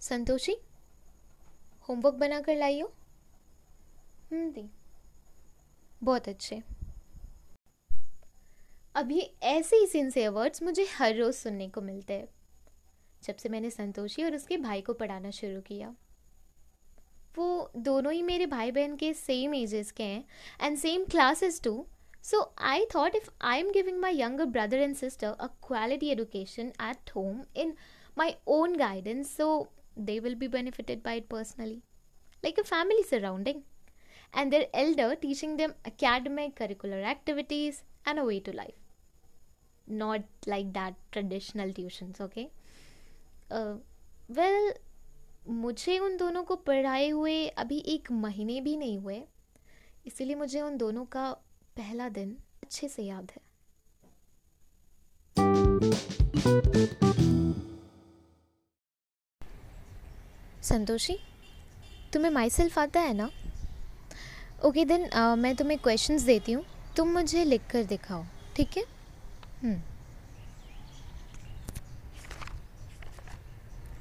Santoshi 0.00 0.56
homework 1.88 2.14
बनाकर 2.14 2.62
हो 2.82 2.92
हम्म 4.32 4.50
दी 4.52 4.68
बहुत 6.02 6.28
अच्छे। 6.28 6.62
अभी 8.94 9.20
ऐसे 9.42 9.76
ही 9.76 9.86
सिंसियर 9.86 10.28
वर्ड्स 10.30 10.62
मुझे 10.62 10.86
हर 10.92 11.14
रोज़ 11.16 11.36
सुनने 11.36 11.68
को 11.68 11.80
मिलते 11.80 12.14
हैं। 12.14 12.28
जब 13.22 13.36
से 13.36 13.48
मैंने 13.48 13.70
संतोषी 13.70 14.22
और 14.24 14.34
उसके 14.34 14.56
भाई 14.56 14.80
को 14.80 14.92
पढ़ाना 14.92 15.30
शुरू 15.30 15.60
किया। 15.60 15.94
वो 17.36 17.70
दोनों 17.76 18.12
ही 18.12 18.22
मेरे 18.22 18.46
भाई 18.46 18.70
बहन 18.70 18.96
के 18.96 19.12
सेम 19.14 19.54
एजेस 19.54 19.90
के 19.92 20.02
हैं 20.02 20.24
and 20.62 20.78
same 20.78 21.04
classes 21.04 21.60
too 21.64 21.84
so 22.24 22.40
I 22.60 22.86
thought 22.94 23.14
if 23.14 23.30
I 23.42 23.60
am 23.60 23.70
giving 23.72 23.98
my 24.00 24.20
younger 24.20 24.44
brother 24.46 24.78
and 24.78 24.96
sister 24.96 25.28
a 25.30 25.46
quality 25.66 26.10
education 26.10 26.72
at 26.82 27.10
home 27.16 27.42
in 27.56 27.74
my 28.18 28.34
own 28.48 28.76
guidance 28.76 29.36
so 29.36 29.46
they 30.06 30.20
will 30.20 30.34
be 30.34 30.46
benefited 30.48 31.02
by 31.02 31.14
it 31.14 31.28
personally, 31.28 31.82
like 32.42 32.58
a 32.58 32.64
family 32.64 33.02
surrounding, 33.02 33.62
and 34.32 34.52
their 34.52 34.66
elder 34.72 35.14
teaching 35.14 35.56
them 35.56 35.74
academic, 35.84 36.54
curricular 36.56 37.02
activities, 37.04 37.82
and 38.06 38.18
a 38.18 38.24
way 38.24 38.40
to 38.40 38.52
life. 38.52 38.74
Not 39.86 40.22
like 40.46 40.72
that 40.72 40.94
traditional 41.12 41.72
tuitions, 41.72 42.20
okay? 42.20 42.50
Uh, 43.50 43.74
well, 44.28 44.72
मुझे 45.48 45.98
उन 45.98 46.16
दोनों 46.16 46.42
को 46.44 46.56
पढ़ाए 46.56 47.08
हुए 47.08 47.46
अभी 47.48 47.78
एक 47.88 48.10
महीने 48.12 48.60
भी 48.60 48.76
नहीं 48.76 48.98
हुए 48.98 49.22
इसीलिए 50.06 50.34
मुझे 50.34 50.60
उन 50.60 50.76
दोनों 50.76 51.04
का 51.04 51.30
पहला 51.76 52.08
दिन 52.08 52.36
अच्छे 52.62 52.88
से 52.88 53.02
याद 53.02 53.32
है 53.32 53.42
संतोषी, 60.70 61.16
तुम्हें 62.12 62.30
माई 62.30 62.50
सेल्फ 62.50 62.78
आता 62.78 63.00
है 63.00 63.12
ना? 63.14 63.28
ओके 64.64 64.84
देन 64.84 65.08
मैं 65.38 65.54
तुम्हें 65.56 65.78
क्वेश्चंस 65.78 66.22
देती 66.22 66.52
हूँ। 66.52 66.64
तुम 66.96 67.08
मुझे 67.12 67.44
लिख 67.44 67.62
कर 67.70 67.84
दिखाओ, 67.84 68.24
ठीक 68.56 68.76
है? 68.76 68.84
हम्म। 69.62 69.80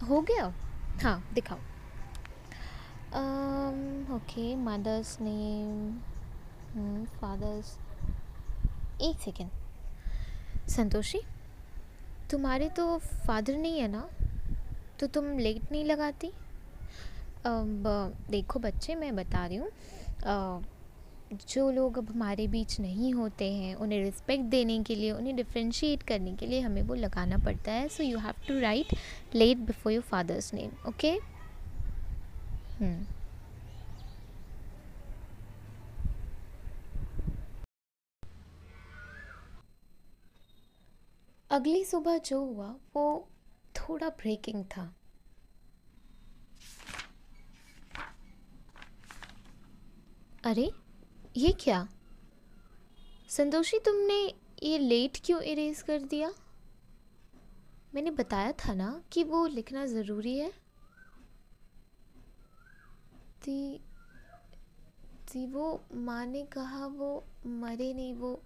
हो 0.08 0.22
गया? 0.22 0.45
हाँ 1.03 1.23
दिखाओ। 1.34 1.58
ओके 4.16 4.56
मदर्स 4.58 5.17
नेम 5.22 7.08
फादर्स 7.16 7.78
एक 9.02 9.20
सेकेंड 9.20 9.50
संतोषी, 10.70 11.22
तुम्हारे 12.31 12.70
तो 12.70 12.98
फादर 12.98 13.58
नहीं 13.58 13.80
है 13.80 13.88
ना? 13.88 14.08
तो 15.00 15.08
तुम 15.08 15.38
लेट 15.39 15.72
नहीं 15.72 15.83
लगाती? 15.86 16.31
अब, 17.45 17.84
देखो 18.30 18.59
बच्चे, 18.59 18.95
मैं 18.95 19.16
बता 19.16 19.45
रही 19.45 19.58
हूँ 19.58 19.70
जो 21.48 21.70
लोग 21.72 21.98
अब 21.98 22.09
हमारे 22.09 22.48
बीच 22.48 22.80
नहीं 22.80 23.14
होते 23.14 23.52
हैं, 23.54 23.73
उन्हें 23.76 24.00
रिस्पेक्ट 24.04 24.44
देने 24.52 24.82
के 24.84 24.95
लिए, 24.95 25.12
उन्हें 25.12 25.36
डिफ्रेंशिएट 25.36 26.04
करने 26.04 26.36
के 26.36 26.48
लिए 26.48 26.60
हमें 26.62 26.82
वो 26.82 26.95
लगाना 26.95 27.38
पड़ता 27.45 27.72
है। 27.72 27.88
So 27.88 28.04
you 28.04 28.20
have 28.20 28.48
to 28.48 28.60
write 28.60 28.95
late 29.36 29.58
before 29.58 29.94
your 29.94 30.04
father's 30.04 30.54
name 30.54 30.72
okay 30.90 31.17
अगली 41.50 41.84
सुबह 41.86 42.17
जो 42.26 42.40
हुआ, 42.40 42.67
वो 42.95 43.28
थोड़ा 43.76 44.10
ब्रेकिंग 44.10 44.64
था। 44.67 44.94
अरे 50.44 50.72
ये 51.38 51.52
क्या? 51.52 51.88
संतोषी 53.30 53.80
तुमने 53.80 54.33
ये 54.64 54.77
लेट 54.77 55.17
क्यों 55.26 55.42
इरेज 55.42 55.82
कर 55.82 56.02
दिया? 56.02 56.33
मैंने 57.95 58.11
बताया 58.11 58.52
था 58.52 58.73
ना 58.73 59.04
कि 59.11 59.23
वो 59.23 59.45
लिखना 59.48 59.86
ज़रूरी 59.86 60.38
है। 60.38 60.54
ती, 63.44 63.77
ती 65.32 65.45
वो 65.48 65.83
माँ 65.94 66.26
ने 66.26 66.45
कहा 66.45 66.86
वो 66.88 67.23
मरे 67.45 67.94
नहीं 67.94 68.14
वो 68.14 68.42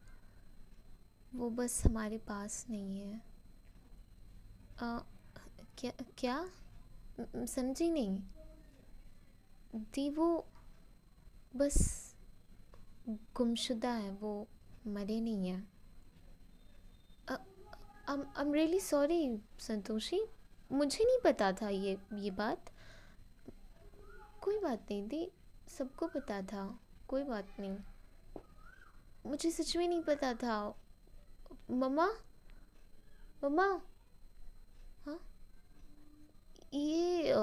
वो 1.36 1.50
बस 1.50 1.86
हमारे 1.86 2.18
पास 2.18 2.66
नहीं 2.70 3.00
है। 3.00 3.22
आ, 4.80 5.00
क्या 5.78 5.92
क्या? 6.18 6.50
समझी 7.36 7.90
नहीं। 7.90 8.20
दी 9.76 10.10
वो 10.10 10.46
बस 11.56 12.04
गुमशुदा 13.10 13.92
है, 13.92 14.12
वो 14.12 14.48
मरे 14.88 15.22
नहीं 15.22 15.48
है। 15.48 15.68
I 17.30 18.46
am 18.46 18.54
really 18.54 18.80
sorry 18.80 19.38
Santoshi. 19.60 20.26
मुझे 20.72 21.06
नहीं 21.06 21.20
पता 21.24 21.52
था 21.52 21.70
ये 21.70 21.98
ये 22.14 22.32
बात। 22.32 22.72
कोई 24.42 24.60
बात 24.60 24.88
नहीं 24.92 25.08
दी, 25.08 25.32
सबको 25.68 26.08
पता 26.08 26.42
था, 26.42 26.80
कोई 27.08 27.24
बात 27.24 27.48
नहीं। 27.60 27.78
मुझे 29.26 29.52
सच 29.52 29.78
में 29.78 29.88
नहीं 29.88 30.04
पता 30.04 30.34
था। 30.34 30.76
मम्मा? 31.72 32.08
मम्मा? 33.44 33.82
हाँ? 35.06 35.20
ये 36.74 37.34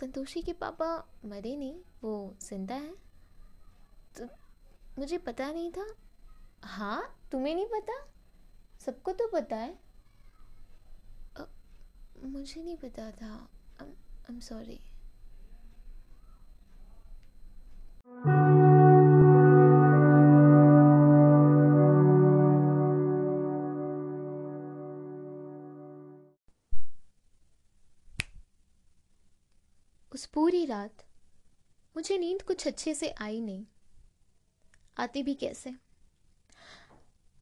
संतोषी 0.00 0.42
के 0.42 0.52
पापा 0.52 0.86
मरे 1.24 1.56
नहीं 1.56 1.80
वो 2.02 2.36
ज़िंदा 2.42 2.74
हैं। 2.74 2.94
तो 4.18 4.28
मुझे 4.98 5.18
पता 5.18 5.50
नहीं 5.52 5.70
था। 5.72 5.86
हाँ 6.64 7.28
तुम्हें 7.32 7.54
नहीं 7.54 7.66
पता? 7.66 8.06
सबको 8.86 9.12
तो 9.12 9.28
पता 9.28 9.56
है। 9.56 9.78
आ, 11.38 11.44
मुझे 12.24 12.62
नहीं 12.62 12.76
पता 12.76 13.10
था। 13.10 13.48
आई 13.82 13.88
एम 14.30 14.40
सॉरी 14.40 14.80
उस 30.12 30.26
पूरी 30.26 30.64
रात 30.66 31.06
मुझे 31.96 32.18
नींद 32.18 32.42
कुछ 32.42 32.66
अच्छे 32.66 32.94
से 32.94 33.10
आई 33.10 33.40
नहीं। 33.40 33.66
आती 34.98 35.22
भी 35.22 35.34
कैसे? 35.34 35.74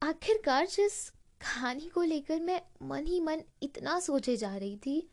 आखिरकार 0.03 0.67
जिस 0.67 1.09
कहानी 1.09 1.89
को 1.89 2.03
लेकर 2.03 2.39
मैं 2.39 2.61
मन 2.81 3.07
ही 3.07 3.19
मन 3.19 3.41
इतना 3.63 3.99
सोचे 3.99 4.37
जा 4.37 4.57
रही 4.57 4.77
थी, 4.77 5.09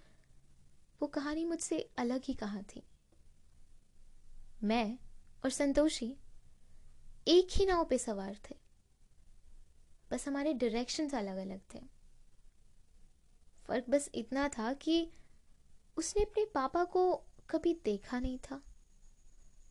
वो 1.03 1.09
कहानी 1.09 1.45
मुझसे 1.45 1.91
अलग 1.99 2.23
ही 2.25 2.35
कहा 2.35 2.63
थी? 2.63 2.83
मैं 4.65 4.99
और 5.45 5.51
संतोषी 5.51 6.17
एक 7.29 7.49
ही 7.53 7.67
नाव 7.67 7.85
पे 7.85 7.99
सवार 7.99 8.39
थे। 8.51 8.57
बस 10.11 10.29
हमारे 10.29 10.53
डायरेक्शंस 10.53 11.15
अलग 11.15 11.37
अलग 11.37 11.61
थे। 11.75 11.81
फ़र्क 13.67 13.85
बस 13.89 14.11
इतना 14.15 14.49
था 14.49 14.73
कि 14.73 15.13
उसने 15.97 16.23
अपने 16.23 16.45
पापा 16.45 16.85
को 16.85 17.26
कभी 17.51 17.81
देखा 17.85 18.21
नहीं 18.21 18.39
था। 18.39 18.63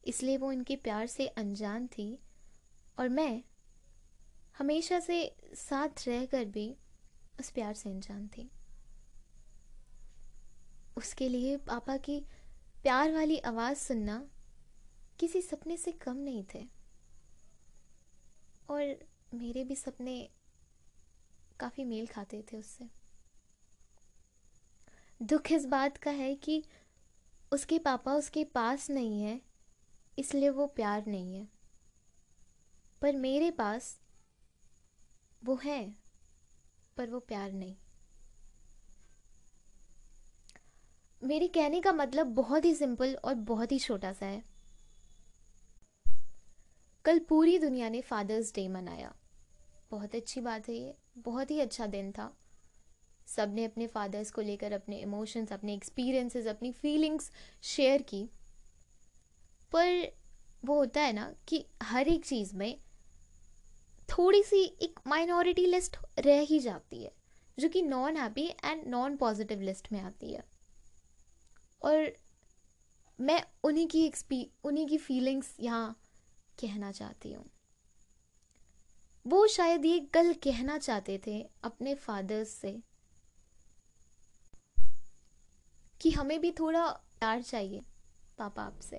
इसलिए 0.05 0.37
वो 0.37 0.51
इनके 0.51 0.75
प्यार 0.75 1.07
से 1.07 1.27
अनजान 1.27 1.87
थी 1.87 2.19
और 2.99 3.09
मैं 3.09 3.43
हमेशा 4.57 4.99
से 4.99 5.35
साथ 5.53 6.07
रहकर 6.07 6.45
भी 6.45 6.77
उस 7.39 7.49
प्यार 7.49 7.73
से 7.73 7.89
अनजान 7.89 8.27
थी। 8.27 8.51
उसके 10.97 11.29
लिए 11.29 11.57
पापा 11.57 11.97
की 11.97 12.19
प्यार 12.81 13.13
वाली 13.13 13.39
आवाज़ 13.39 13.77
सुनना 13.77 14.29
किसी 15.19 15.41
सपने 15.41 15.77
से 15.77 15.91
कम 15.91 16.17
नहीं 16.17 16.43
थे। 16.53 16.67
और 18.69 19.05
मेरे 19.33 19.63
भी 19.63 19.75
सपने 19.75 20.29
काफ़ी 21.59 21.83
मेल 21.83 22.07
खाते 22.07 22.43
थे 22.53 22.57
उससे। 22.57 22.89
दुख 25.21 25.51
इस 25.51 25.65
बात 25.65 25.97
का 25.97 26.11
है 26.11 26.35
कि 26.35 26.63
उसके 27.51 27.79
पापा 27.79 28.13
उसके 28.13 28.43
पास 28.43 28.89
नहीं 28.89 29.21
है, 29.21 29.41
इसलिए 30.19 30.49
वो 30.49 30.67
प्यार 30.67 31.05
नहीं 31.05 31.35
है। 31.35 31.47
पर 33.01 33.15
मेरे 33.15 33.51
पास 33.51 33.99
वो 35.43 35.59
है, 35.63 35.95
पर 36.97 37.09
वो 37.09 37.19
प्यार 37.19 37.51
नहीं। 37.51 37.75
मेरे 41.23 41.47
कहने 41.47 41.81
का 41.81 41.91
मतलब 41.93 42.27
बहुत 42.27 42.65
ही 42.65 42.75
सिंपल 42.75 43.15
और 43.15 43.35
बहुत 43.35 43.71
ही 43.71 43.79
छोटा 43.79 44.13
सा 44.13 44.25
है। 44.25 44.43
कल 47.05 47.19
पूरी 47.19 47.59
दुनिया 47.59 47.89
ने 47.89 48.01
फादर्स 48.01 48.53
डे 48.53 48.67
मनाया। 48.67 49.15
बहुत 49.91 50.15
अच्छी 50.15 50.41
बात 50.41 50.69
है 50.69 50.75
ये, 50.75 50.95
बहुत 51.17 51.51
ही 51.51 51.59
अच्छा 51.59 51.87
दिन 51.87 52.11
था। 52.11 52.37
सबने 53.27 53.65
अपने 53.65 53.87
फादर्स 53.87 54.31
को 54.31 54.41
लेकर 54.41 54.71
अपने 54.71 54.97
इमोशंस 54.97 55.53
अपने 55.53 55.73
एक्सपीरियंसेस 55.73 56.47
अपनी 56.47 56.71
फीलिंग्स 56.71 57.31
शेयर 57.63 58.01
की। 58.01 58.23
पर 59.71 60.11
वो 60.65 60.75
होता 60.75 61.01
है 61.01 61.13
ना 61.13 61.33
कि 61.47 61.65
हर 61.83 62.07
एक 62.07 62.25
चीज़ 62.25 62.55
में 62.55 62.77
थोड़ी 64.09 64.43
सी 64.43 64.63
एक 64.81 64.99
माइनॉरिटी 65.07 65.65
लिस्ट 65.65 65.97
रह 66.19 66.39
ही 66.39 66.59
जाती 66.59 67.03
है, 67.03 67.11
जो 67.59 67.69
कि 67.69 67.81
non 67.81 68.17
happy 68.17 68.45
and 68.45 68.87
non 68.87 69.17
positive 69.17 69.61
list 69.61 69.91
में 69.91 69.99
आती 70.01 70.33
है। 70.33 70.43
और 71.81 72.17
मैं 73.21 73.43
उन्हीं 73.63 73.87
की 73.87 74.05
एक्सपी 74.05 74.49
उन्हीं 74.63 74.87
की 74.87 74.97
फीलिंग्स 74.97 75.55
यहाँ 75.59 76.01
कहना 76.61 76.91
चाहती 76.91 77.33
हूँ। 77.33 77.45
वो 79.27 79.47
शायद 79.47 79.85
ये 79.85 79.99
कल 79.99 80.33
कहना 80.33 80.77
चाहते 80.77 81.21
थे 81.27 81.49
अपने 81.63 81.95
फादर्स 81.95 82.49
से। 82.49 82.81
कि 86.05 86.09
हमें 86.11 86.39
भी 86.41 86.49
थोड़ा 86.51 86.87
प्यार 87.19 87.41
चाहिए 87.41 87.81
पापा 88.37 88.63
आपसे, 88.63 88.97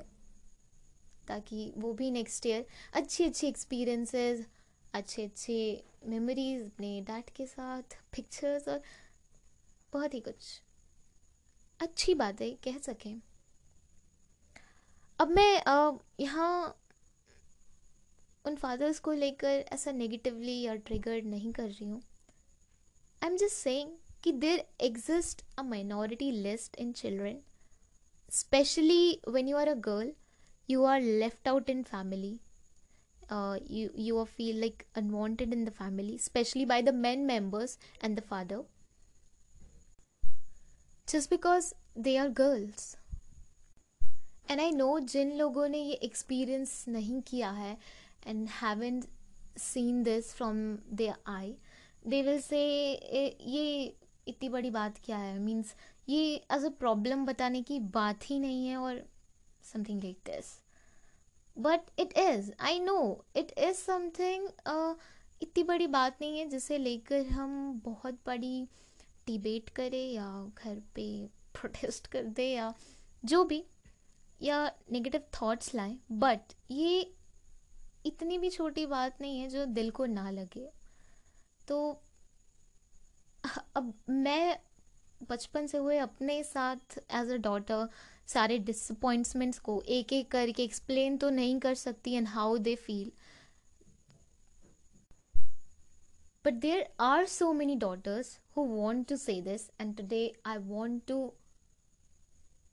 ताकि 1.29 1.73
वो 1.77 1.93
भी 1.93 2.11
नेक्स्ट 2.11 2.47
ईयर 2.47 2.65
अच्छी 2.95 3.25
अच्छी 3.25 3.47
एक्सपीरियंसेस 3.47 4.47
अच्छे 4.95 5.25
अच्छे 5.25 5.59
मेमोरीज 6.07 6.65
अपने 6.65 7.01
डैड 7.01 7.31
के 7.37 7.47
साथ 7.47 7.97
पिक्चर्स 8.15 8.69
और 8.69 8.81
बहुत 9.93 10.15
ही 10.15 10.21
कुछ 10.21 10.49
अच्छी 11.81 12.15
बातें 12.15 12.57
कह 12.65 12.79
सकें। 12.79 13.21
अब 15.21 15.31
मैं 15.31 15.53
यहाँ 16.21 16.81
उन 18.45 18.57
फादर्स 18.57 18.99
को 18.99 19.13
लेकर 19.13 19.65
ऐसा 19.73 19.93
नेगेटिवली 19.93 20.61
या 20.61 20.75
ट्रिगर्ड 20.83 21.27
नहीं 21.27 21.53
कर 21.53 21.69
रही 21.69 21.89
हूँ। 21.89 22.03
आई 23.23 23.31
एम 23.31 23.37
जस्ट 23.37 23.55
सेइंग 23.55 23.97
कि 24.26 24.32
there 24.46 24.64
exist 24.86 25.44
a 25.60 25.64
minority 25.64 26.32
list 26.32 26.76
in 26.80 26.92
children 27.02 27.40
specially 28.40 29.22
when 29.28 29.48
you 29.48 29.58
are 29.58 29.68
a 29.68 29.74
girl 29.90 30.12
you 30.72 30.84
are 30.86 31.00
left 31.22 31.48
out 31.52 31.70
in 31.72 31.84
family 31.84 32.40
uh, 33.30 33.58
you 33.78 33.90
you 34.08 34.18
are 34.20 34.28
feel 34.36 34.60
like 34.66 34.86
unwanted 35.02 35.56
in 35.58 35.66
the 35.66 35.74
family 35.80 36.16
especially 36.16 36.66
by 36.72 36.82
the 36.82 36.94
men 37.06 37.26
members 37.32 37.78
and 38.02 38.20
the 38.20 38.26
father 38.32 38.60
just 41.14 41.30
because 41.30 41.74
they 42.08 42.18
are 42.18 42.32
girls 42.44 42.90
and 44.52 44.60
I 44.60 44.72
know 44.72 44.88
जिन 45.00 45.32
लोगों 45.38 45.68
ने 45.70 45.82
ये 45.82 45.94
experience 46.06 46.72
नहीं 46.90 47.22
किया 47.28 47.50
है 47.58 47.76
and 48.32 48.50
haven't 48.56 49.06
seen 49.66 50.02
this 50.08 50.32
from 50.40 50.58
their 51.02 51.14
eye 51.34 51.54
they 52.14 52.20
will 52.26 52.42
say 52.48 52.66
ये 53.54 53.94
इतनी 54.29 54.49
बड़ी 54.49 54.71
बात 54.71 54.99
क्या 55.05 55.17
है? 55.17 55.39
मीन्स 55.39 55.75
ये 56.09 56.35
एज 56.53 56.65
अ 56.65 56.69
प्रॉब्लम 56.69 57.27
बताने 57.27 57.63
की 57.63 57.81
बात 57.81 58.31
ही 58.31 58.39
नहीं 58.39 58.67
है 58.67 58.77
और 58.77 59.03
something 59.63 60.03
like 60.03 60.19
this 60.27 60.61
but 61.59 61.81
it 61.99 62.13
is 62.19 62.53
I 62.61 62.79
know 62.81 63.25
it 63.37 63.53
is 63.59 63.77
something 63.77 64.49
इतनी 65.43 65.63
बड़ी 65.63 65.87
बात 65.87 66.19
नहीं 66.21 66.39
है 66.39 66.47
जिसे 66.47 66.79
लेकर 66.79 67.27
हम 67.27 67.81
बहुत 67.85 68.19
बड़ी 68.27 68.69
डिबेट 69.27 69.69
करें 69.69 70.13
या 70.13 70.53
घर 70.59 70.83
पे 70.95 71.07
प्रोटेस्ट 71.57 72.07
कर 72.07 72.23
दे 72.23 72.45
या 72.45 72.75
जो 73.25 73.45
भी, 73.45 73.65
या 74.43 74.73
नेगेटिव 74.93 75.23
थॉट्स 75.35 75.75
लाएँ। 75.75 75.99
बट 76.13 76.53
ये 76.71 77.15
इतनी 78.07 78.39
भी 78.39 78.51
छोटी 78.51 78.87
बात 78.87 79.21
नहीं 79.21 79.41
है 79.41 79.49
जो 79.49 79.65
दिल 79.65 79.91
को 79.91 80.07
ना 80.07 80.31
लगे। 80.31 80.69
तो 81.69 82.03
अब 83.77 83.93
मैं 84.09 84.59
बचपन 85.31 85.67
से 85.67 85.79
हुए 85.79 85.99
अपने 85.99 86.43
साथ 86.45 86.99
एज 86.99 87.31
अ 87.31 87.37
डॉटर 87.43 87.89
सारे 88.27 88.59
डिसअपॉइंटमेंट्स 88.59 89.59
को 89.59 89.81
एक 89.89 90.13
एक 90.13 90.31
करके 90.31 90.63
एक्सप्लेन 90.65 91.17
तो 91.17 91.31
नहीं 91.31 91.59
कर 91.61 91.75
सकती 91.75 92.13
and 92.13 92.29
how 92.29 92.57
they 92.59 92.75
feel 92.77 93.11
but 96.45 96.55
there 96.61 96.87
are 97.01 97.27
so 97.27 97.53
many 97.53 97.77
daughters 97.77 98.39
who 98.57 98.65
want 98.67 99.09
to 99.09 99.17
say 99.17 99.41
this 99.43 99.71
and 99.81 99.97
today 99.97 100.33
I 100.47 100.59
want 100.59 101.03
to 101.09 101.25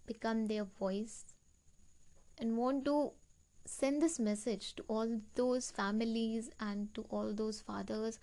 become 0.08 0.46
their 0.48 0.68
voice 0.81 1.26
and 2.42 2.56
want 2.58 2.86
to 2.86 3.12
send 3.66 4.02
this 4.02 4.19
message 4.19 4.76
to 4.76 4.84
all 4.90 5.12
those 5.36 5.72
families 5.72 6.50
and 6.60 6.94
to 6.94 7.06
all 7.10 7.34
those 7.34 7.62
fathers 7.62 8.19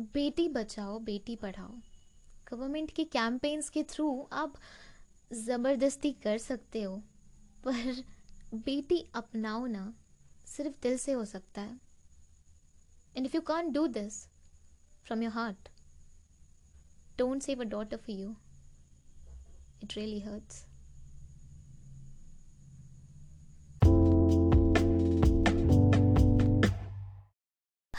बेटी 0.00 0.48
बचाओ, 0.48 0.98
Beti 0.98 1.36
Padhao. 1.36 1.72
Government 2.48 2.90
के 2.90 3.04
campaigns 3.04 3.68
के 3.70 3.82
through 3.82 4.28
आप 4.32 4.54
ज़बरदस्ती 5.30 6.12
कर 6.22 6.38
सकते 6.38 6.82
हो, 6.82 6.96
पर 7.64 8.02
बेटी 8.54 9.04
अपनाओ 9.14 9.66
ना, 9.66 9.92
सिर्फ़ 10.46 10.74
दिल 10.82 10.96
से 10.98 11.12
हो 11.12 11.24
सकता 11.24 11.60
है। 11.60 11.78
And 13.16 13.26
if 13.26 13.36
you 13.36 13.40
can 13.42 13.70
do 13.72 13.86
this 13.88 14.24
from 15.06 15.22
your 15.22 15.32
heart 15.32 15.68
don't 17.18 17.42
save 17.42 17.60
a 17.60 17.64
daughter 17.66 17.96
for 17.96 18.16
you 18.16 18.34
it 19.82 19.96
really 19.96 20.20
hurts 20.20 20.64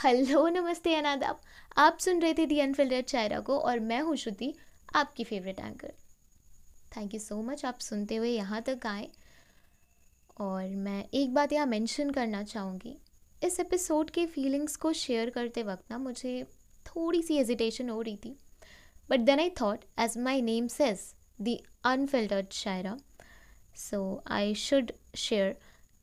hello, 0.02 0.48
नमस्ते 0.48 0.94
अनादाब 0.96 1.42
आप 1.78 1.98
सुन 2.00 2.22
रहे 2.22 2.34
थे 2.34 2.46
दी 2.46 2.60
अनफिल्टर्ड 2.60 3.06
चायरा 3.06 3.40
को 3.40 3.58
और 3.60 3.80
मैं 3.80 4.00
हूँ 4.02 4.16
श्रुति, 4.16 4.54
आपकी 4.96 5.24
favourite 5.24 5.60
anchor 5.60 5.92
thank 6.96 7.14
you 7.14 7.20
so 7.20 7.42
much 7.42 7.64
आप 7.66 7.80
सुनते 7.80 8.16
हुए 8.16 8.30
यहाँ 8.30 8.62
तक 8.62 8.88
आए। 8.88 9.08
और 10.40 10.70
मैं 10.78 11.04
एक 11.14 11.34
बात 11.34 11.54
यहाँ 11.54 11.66
मेंशन 11.66 12.10
करना 12.10 12.44
चाहूँगी। 12.44 12.98
इस 13.42 13.60
एपिसोड 13.60 14.10
के 14.10 14.26
फीलिंग्स 14.26 14.76
को 14.76 14.94
शेयर 14.94 15.30
करते 15.30 15.64
वक्त 15.64 15.92
ना 15.92 15.98
मुझे 15.98 16.44
थोड़ी 16.86 17.22
सी 17.24 17.38
हेजिटेशन 17.38 17.90
हो 17.90 18.02
रही 18.02 18.18
थी। 18.26 18.36
But 19.10 19.20
then 19.20 19.40
I 19.40 19.50
thought 19.62 19.86
as 20.00 20.18
my 20.20 20.42
name 20.42 20.68
says 20.70 21.14
the 21.42 21.58
unfiltered 21.86 22.52
Shayra 22.54 22.98
so 23.80 24.24
I 24.32 24.54
should 24.68 24.92
share 25.18 25.58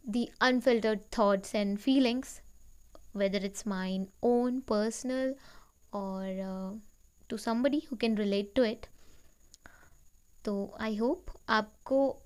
the 0.05 0.27
unfiltered 0.43 1.01
thoughts 1.19 1.55
and 1.55 1.79
feelings 1.79 2.41
whether 3.15 3.39
it's 3.39 3.67
mine 3.67 4.09
own 4.23 4.63
personal 4.63 5.35
or 5.93 6.25
uh, 6.25 6.73
to 7.29 7.39
somebody 7.39 7.81
who 7.81 7.97
can 7.97 8.15
relate 8.17 8.55
to 8.55 8.63
it. 8.63 8.89
तो 10.45 10.77
I 10.81 10.97
hope 10.97 11.27
आपको 11.49 12.17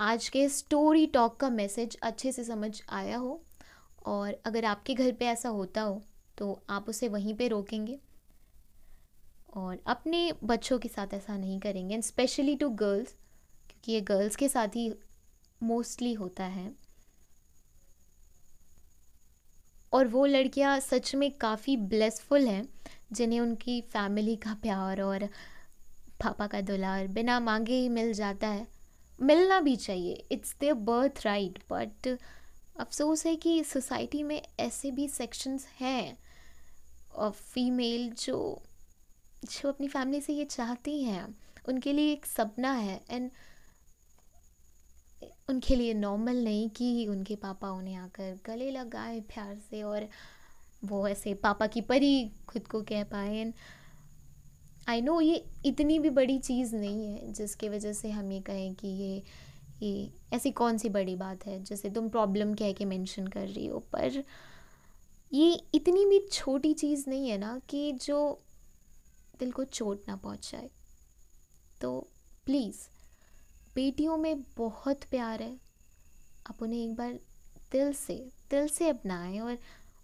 आज 0.00 0.28
के 0.28 0.48
story 0.48 1.06
talk 1.06 1.36
का 1.36 1.50
message 1.50 1.98
अच्छे 2.02 2.32
से 2.32 2.44
समझ 2.44 2.82
आया 2.88 3.16
हो 3.16 3.42
और 4.06 4.42
अगर 4.44 4.64
आपके 4.64 4.94
घर 4.94 5.12
पे 5.12 5.26
ऐसा 5.26 5.48
होता 5.48 5.80
हो 5.80 6.02
तो 6.38 6.62
आप 6.70 6.88
उसे 6.88 7.08
वहीं 7.08 7.34
पे 7.34 7.48
रोकेंगे 7.48 7.98
और 9.54 9.78
अपने 9.86 10.32
बच्चों 10.44 10.78
के 10.78 10.88
साथ 10.88 11.14
ऐसा 11.14 11.36
नहीं 11.36 11.60
करेंगे 11.60 11.94
एंड 11.94 12.04
स्पेशली 12.04 12.56
टू 12.56 12.68
गर्ल्स 12.68 13.12
क्योंकि 13.68 13.92
ये 13.92 14.00
गर्ल्स 14.00 14.36
के 14.36 14.48
साथ 14.48 14.68
ही 14.68 14.92
मोस्टली 15.62 16.12
होता 16.12 16.44
है। 16.44 16.85
और 19.92 20.08
वो 20.08 20.24
लड़कियाँ 20.26 20.78
सच 20.80 21.14
में 21.14 21.30
काफ़ी 21.38 21.76
ब्लेसफुल 21.76 22.46
हैं, 22.46 22.68
जिन्हें 23.12 23.40
उनकी 23.40 23.80
फैमिली 23.80 24.36
का 24.36 24.54
प्यार 24.54 25.00
और 25.00 25.28
पापा 26.22 26.46
का 26.46 26.60
दुलार 26.60 27.06
बिना 27.08 27.40
मांगे 27.40 27.74
ही 27.74 27.88
मिल 27.88 28.12
जाता 28.12 28.48
है। 28.48 28.66
मिलना 29.18 29.60
भी 29.60 29.76
चाहिए 29.76 30.24
it's 30.32 30.54
their 30.60 30.74
birth 30.74 31.22
right 31.24 31.58
but 31.70 32.18
अफसोस 32.76 33.26
है 33.26 33.36
कि 33.36 33.62
सोसाइटी 33.64 34.22
में 34.22 34.40
ऐसे 34.60 34.90
भी 34.90 35.08
सेक्शंस 35.08 35.66
हैं 35.80 36.18
और 37.14 37.30
फीमेल 37.30 38.10
जो 38.10 38.62
जो 39.44 39.68
अपनी 39.68 39.88
फैमिली 39.88 40.20
से 40.20 40.32
ये 40.32 40.44
चाहती 40.44 41.02
हैं, 41.02 41.26
उनके 41.68 41.92
लिए 41.92 42.12
एक 42.12 42.26
सपना 42.26 42.72
है 42.72 43.00
एंड 43.10 43.30
उनके 45.48 45.76
लिए 45.76 45.94
नॉर्मल 45.94 46.36
नहीं 46.44 46.68
कि 46.70 47.06
उनके 47.06 47.36
पापा 47.36 47.70
उन्हें 47.70 47.94
आकर 47.94 48.38
गले 48.46 48.70
लगाए 48.70 49.20
प्यार 49.20 49.56
से 49.70 49.82
और 49.82 50.08
वो 50.84 51.06
ऐसे 51.08 51.34
पापा 51.34 51.66
की 51.66 51.80
परी 51.80 52.30
खुद 52.48 52.66
को 52.66 52.80
कह 52.82 53.04
पाए। 53.04 53.52
आई 54.88 55.00
नो 55.00 55.20
ये 55.20 55.44
इतनी 55.66 55.98
भी 55.98 56.10
बड़ी 56.10 56.38
चीज़ 56.38 56.74
नहीं 56.76 57.06
है 57.06 57.32
जिसके 57.32 57.68
वजह 57.68 57.92
से 57.92 58.10
हम 58.10 58.32
ये 58.32 58.40
कहें 58.40 58.74
कि 58.74 58.88
ये 58.88 59.22
ये 59.82 60.10
ऐसी 60.32 60.50
कौन 60.50 60.78
सी 60.78 60.88
बड़ी 60.88 61.16
बात 61.16 61.46
है 61.46 61.62
जैसे 61.64 61.90
तुम 61.90 62.08
प्रॉब्लम 62.08 62.54
कह 62.54 62.72
के 62.72 62.84
मेंशन 62.84 63.26
कर 63.26 63.48
रही 63.48 63.66
हो। 63.66 63.78
पर 63.78 64.22
ये 65.32 65.62
इतनी 65.74 66.04
भी 66.06 66.18
छोटी 66.32 66.72
चीज़ 66.74 67.04
नहीं 67.10 67.28
है 67.30 67.38
ना 67.38 67.60
कि 67.68 67.92
जो 67.92 68.40
दिल 69.38 69.52
को 69.52 69.64
चोट 69.64 70.08
ना 70.08 70.16
पहुँचाए। 70.16 70.70
तो 71.80 72.08
प्लीज़ 72.46 72.76
बेटियों 73.76 74.16
में 74.16 74.42
बहुत 74.42 75.04
प्यार 75.04 75.42
है। 75.42 75.60
आप 76.50 76.62
उन्हें 76.62 76.84
एक 76.84 76.94
बार 76.94 77.12
दिल 77.72 77.92
से 77.92 78.32
दिल 78.50 78.68
से 78.68 78.88
अपनाएँ 78.88 79.40
और 79.40 79.58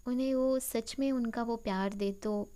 उन्हें 0.07 0.35
वो 0.35 0.59
सच 0.59 0.95
में 0.99 1.11
उनका 1.11 1.43
वो 1.43 1.55
प्यार 1.55 1.93
दे 1.93 2.11
तो 2.11 2.49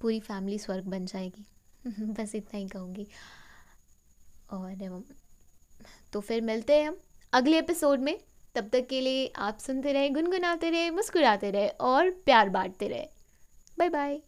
पूरी 0.00 0.20
फैमिली 0.20 0.58
स्वर्ग 0.58 0.84
बन 0.84 1.06
जाएगी। 1.06 1.46
बस 2.04 2.34
इतना 2.34 2.58
ही 2.58 2.68
कहूँगी। 2.68 3.06
और 4.50 5.04
तो 6.12 6.20
फिर 6.20 6.42
मिलते 6.42 6.76
हैं 6.76 6.88
हम 6.88 7.00
अगले 7.32 7.58
एपिसोड 7.58 8.00
में। 8.00 8.20
तब 8.54 8.68
तक 8.68 8.86
के 8.86 9.00
लिए 9.00 9.32
आप 9.36 9.58
सुनते 9.58 9.92
रहे, 9.92 10.08
गुनगुनाते 10.08 10.70
रहे, 10.70 10.90
मुस्कुराते 10.90 11.50
रहे 11.50 11.68
और 11.68 12.10
प्यार 12.10 12.48
बांटते 12.48 12.88
रहे। 12.88 13.08
Bye 13.78 13.88
bye. 13.88 14.22